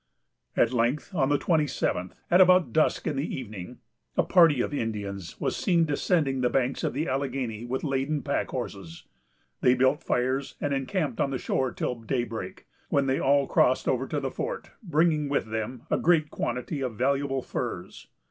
At 0.57 0.73
length, 0.73 1.13
on 1.13 1.29
the 1.29 1.37
twenty 1.37 1.67
seventh, 1.67 2.15
at 2.31 2.41
about 2.41 2.73
dusk 2.73 3.05
in 3.05 3.17
the 3.17 3.35
evening, 3.37 3.81
a 4.17 4.23
party 4.23 4.59
of 4.59 4.73
Indians 4.73 5.39
was 5.39 5.55
seen 5.55 5.85
descending 5.85 6.41
the 6.41 6.49
banks 6.49 6.83
of 6.83 6.93
the 6.93 7.07
Alleghany, 7.07 7.65
with 7.65 7.83
laden 7.83 8.23
pack 8.23 8.47
horses. 8.49 9.03
They 9.61 9.75
built 9.75 10.01
fires, 10.01 10.55
and 10.59 10.73
encamped 10.73 11.21
on 11.21 11.29
the 11.29 11.37
shore 11.37 11.71
till 11.71 11.93
daybreak, 11.93 12.65
when 12.89 13.05
they 13.05 13.19
all 13.19 13.45
crossed 13.45 13.87
over 13.87 14.07
to 14.07 14.19
the 14.19 14.31
fort, 14.31 14.71
bringing 14.81 15.29
with 15.29 15.51
them 15.51 15.83
a 15.91 15.99
great 15.99 16.31
quantity 16.31 16.81
of 16.81 16.95
valuable 16.95 17.43
furs. 17.43 18.07